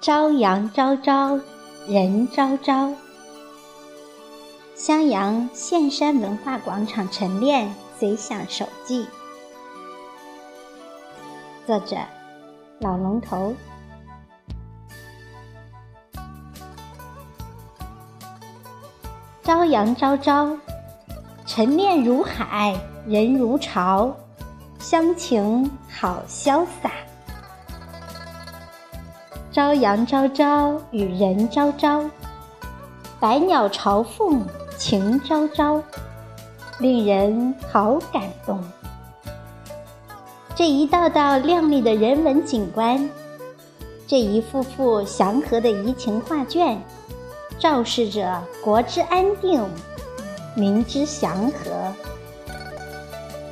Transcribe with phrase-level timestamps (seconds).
[0.00, 1.40] 朝阳昭昭，
[1.88, 2.92] 人昭昭。
[4.74, 9.06] 襄阳县山文化广场晨练随想手记，
[11.66, 11.96] 作者：
[12.80, 13.54] 老龙头。
[19.42, 20.54] 朝阳昭昭，
[21.54, 22.74] 晨练如海，
[23.06, 24.12] 人如潮，
[24.80, 26.90] 乡情好潇洒。
[29.52, 32.10] 朝阳昭昭，与人昭昭，
[33.20, 34.44] 百鸟朝凤，
[34.76, 35.80] 情昭昭，
[36.80, 38.60] 令人好感动。
[40.56, 43.08] 这一道道亮丽的人文景观，
[44.08, 46.76] 这一幅幅祥和的怡情画卷，
[47.60, 49.64] 昭示着国之安定，
[50.54, 51.92] 民之祥和。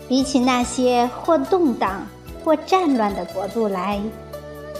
[0.08, 2.06] 比起那些或动荡
[2.44, 4.00] 或战乱的国度来，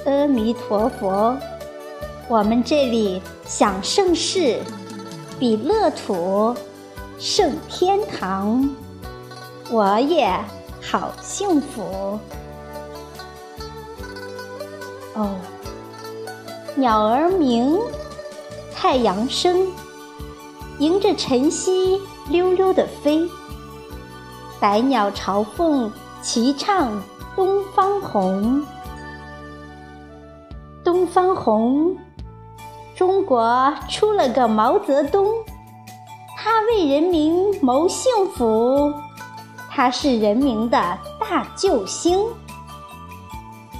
[0.04, 1.34] 阿弥陀佛，
[2.28, 4.58] 我们这里享盛世，
[5.38, 6.54] 比乐土
[7.18, 8.68] 胜天堂，
[9.70, 10.28] 我也
[10.82, 12.18] 好幸福。
[15.14, 15.30] 哦，
[16.74, 17.78] 鸟儿鸣，
[18.74, 19.66] 太阳升，
[20.78, 22.00] 迎着晨曦
[22.32, 23.28] 溜溜的飞，
[24.58, 26.90] 百鸟朝凤齐唱
[27.36, 28.64] 东方红。
[30.82, 31.94] 东方红，
[32.96, 35.28] 中国出了个毛泽东，
[36.38, 38.90] 他为人民谋幸福，
[39.70, 42.18] 他是人民的大救星。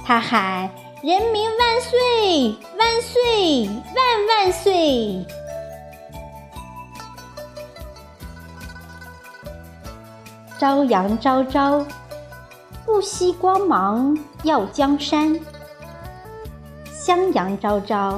[0.05, 0.69] 他喊
[1.01, 3.65] ：“人民万岁，万岁，
[3.95, 5.25] 万万岁！”
[10.63, 11.85] 朝阳昭昭，
[12.85, 15.37] 不惜光芒耀江山。
[16.89, 18.17] 襄阳昭昭，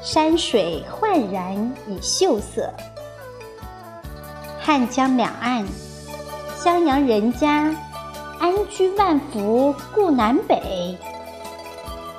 [0.00, 1.54] 山水焕然
[1.86, 2.72] 以秀色。
[4.58, 5.66] 汉江两岸，
[6.56, 7.76] 襄阳人家
[8.38, 10.96] 安居万福，顾南北。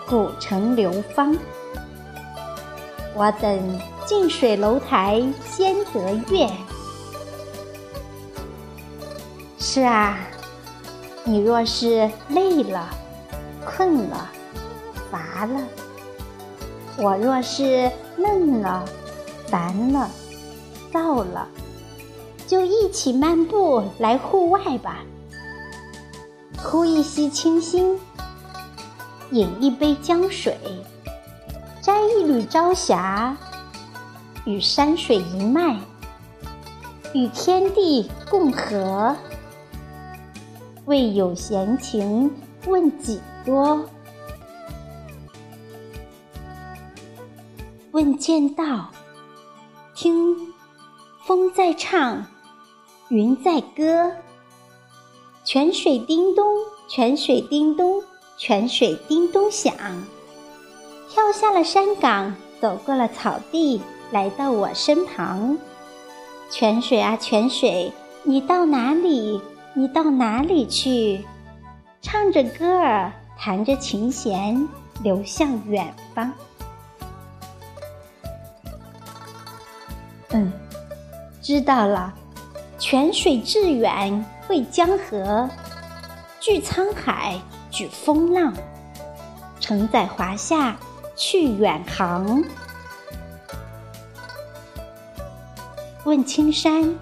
[0.07, 1.35] 古城流芳，
[3.15, 6.47] 我等近水楼台先得月。
[9.73, 10.17] 是啊，
[11.23, 12.89] 你若是累了、
[13.65, 14.29] 困了。
[15.09, 15.61] 乏了，
[16.97, 18.83] 我若是闷了、
[19.47, 20.09] 烦了、
[20.91, 21.47] 燥了，
[22.45, 24.97] 就一起漫步来户外吧，
[26.61, 27.97] 呼一吸清新，
[29.29, 30.57] 饮一杯江水，
[31.81, 33.37] 摘一缕朝霞，
[34.43, 35.79] 与山水一脉，
[37.13, 39.15] 与天地共和。
[40.91, 42.29] 未有闲情
[42.67, 43.85] 问几多。
[47.91, 48.91] 问剑道，
[49.95, 50.35] 听
[51.25, 52.25] 风在唱，
[53.07, 54.11] 云在歌。
[55.45, 56.45] 泉水叮咚，
[56.89, 58.03] 泉水叮咚，
[58.37, 59.73] 泉水叮咚响。
[61.09, 63.79] 跳下了山岗，走过了草地，
[64.11, 65.57] 来到我身旁。
[66.49, 69.39] 泉水啊，泉水，你到哪里？
[69.73, 71.25] 你到哪里去？
[72.01, 74.67] 唱着歌儿，弹着琴弦，
[75.03, 76.31] 流向远方。
[80.29, 80.51] 嗯，
[81.41, 82.13] 知道了。
[82.79, 85.47] 泉水至远汇江河，
[86.39, 87.39] 聚沧海，
[87.69, 88.51] 举风浪，
[89.59, 90.75] 承载华夏
[91.15, 92.43] 去远航。
[96.03, 96.95] 问青山，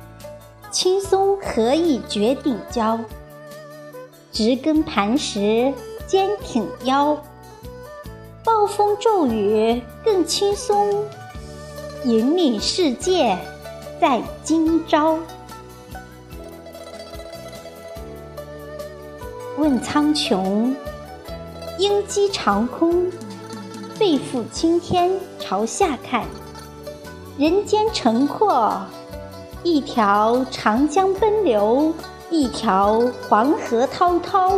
[0.71, 2.99] 青松何以绝顶娇？
[4.31, 5.73] 植根磐石，
[6.05, 7.17] 坚挺腰。
[8.43, 11.03] 暴风骤雨更轻松。
[12.05, 13.37] 引领世界，
[13.99, 15.17] 在今朝。
[19.57, 20.73] 问苍穹，
[21.77, 23.11] 鹰击长空，
[23.97, 26.23] 背负青天，朝下看，
[27.37, 28.81] 人间城阔，
[29.63, 31.93] 一条长江奔流，
[32.29, 34.49] 一条黄河滔滔，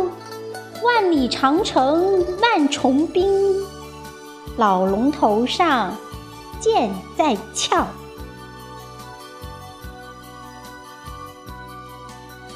[0.82, 3.30] 万里长城万重冰，
[4.56, 5.92] 老龙头上。
[6.60, 7.84] 剑在鞘。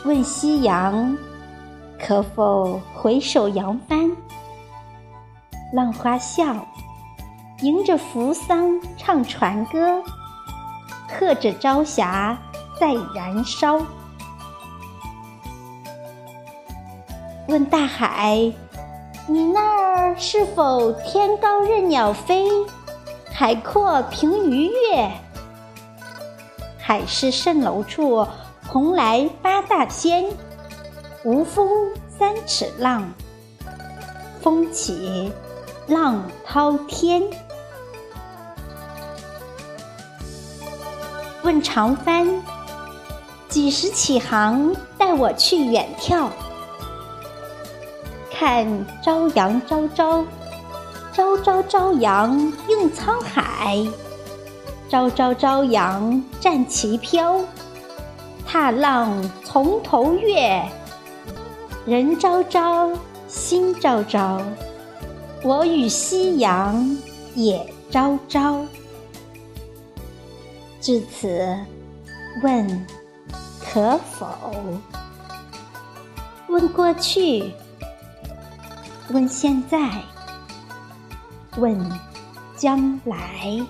[0.05, 1.19] 问夕阳，
[1.99, 4.09] 可否回首扬帆？
[5.73, 6.55] 浪花笑，
[7.63, 10.01] 迎着扶桑唱船歌，
[11.19, 12.37] 刻着朝霞
[12.79, 13.81] 在燃烧。
[17.49, 18.53] 问大海
[19.27, 22.47] ：“你那儿是否天高任鸟飞，
[23.33, 25.11] 海阔凭鱼跃？
[26.77, 28.27] 海市蜃楼处，
[28.65, 30.27] 蓬莱八大仙，
[31.25, 31.69] 无风
[32.19, 33.11] 三尺浪，
[34.43, 35.33] 风起
[35.87, 37.23] 浪滔天。”
[41.47, 42.27] 问长帆
[43.49, 46.27] ：“几时起航，带我去远眺？”
[48.37, 48.67] 看
[49.01, 50.25] 朝阳朝朝，
[51.13, 52.37] 朝朝朝阳
[52.69, 53.79] 映沧海，
[54.89, 57.39] 朝朝朝阳战旗飘，
[58.45, 60.61] 踏浪从头越。
[61.85, 62.91] 人朝朝，
[63.29, 64.43] 心朝朝，
[65.45, 66.99] 我与夕阳
[67.37, 68.67] 也朝朝。
[70.87, 71.59] 至此，
[72.45, 72.87] 问
[73.61, 74.53] 可否？
[76.49, 77.53] 问过去。
[79.11, 80.01] 问现在，
[81.57, 81.77] 问
[82.57, 83.61] 将来。